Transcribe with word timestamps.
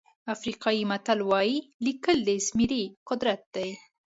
افریقایي 0.35 0.83
متل 0.91 1.19
وایي 1.29 1.55
لیکل 1.85 2.17
د 2.27 2.29
زمري 2.47 2.83
قدرت 3.09 3.41
دی. 3.55 3.69